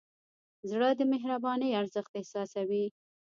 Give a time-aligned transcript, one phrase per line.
[0.69, 2.85] زړه د مهربانۍ ارزښت احساسوي.